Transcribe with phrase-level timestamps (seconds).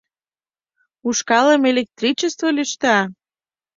[1.07, 2.97] Ушкалым электричество лӱшта.